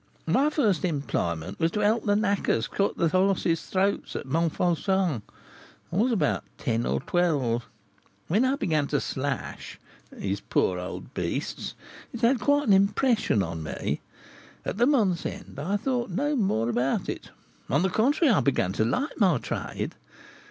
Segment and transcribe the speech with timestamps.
[0.25, 5.21] My first employment was to help the knackers to cut the horses' throats at Montfauçon.
[5.93, 7.69] I was about ten or twelve.
[8.27, 9.77] When I began to slash
[10.09, 11.75] (chouriner) these poor old beasts,
[12.13, 14.01] it had quite an impression on me.
[14.65, 17.29] At the month's end I thought no more about it;
[17.69, 19.93] on the contrary, I began to like my trade.